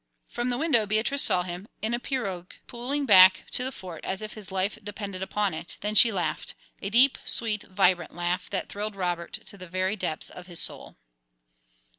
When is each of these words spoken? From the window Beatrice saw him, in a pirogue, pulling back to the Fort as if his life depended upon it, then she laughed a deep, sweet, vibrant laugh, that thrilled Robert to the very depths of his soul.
From 0.27 0.49
the 0.49 0.57
window 0.57 0.87
Beatrice 0.87 1.21
saw 1.21 1.43
him, 1.43 1.67
in 1.79 1.93
a 1.93 1.99
pirogue, 1.99 2.53
pulling 2.65 3.05
back 3.05 3.43
to 3.51 3.63
the 3.63 3.71
Fort 3.71 4.03
as 4.03 4.23
if 4.23 4.33
his 4.33 4.51
life 4.51 4.79
depended 4.83 5.21
upon 5.21 5.53
it, 5.53 5.77
then 5.81 5.93
she 5.93 6.11
laughed 6.11 6.55
a 6.81 6.89
deep, 6.89 7.19
sweet, 7.23 7.65
vibrant 7.65 8.15
laugh, 8.15 8.49
that 8.49 8.67
thrilled 8.67 8.95
Robert 8.95 9.33
to 9.33 9.59
the 9.59 9.69
very 9.69 9.95
depths 9.95 10.31
of 10.31 10.47
his 10.47 10.59
soul. 10.59 10.95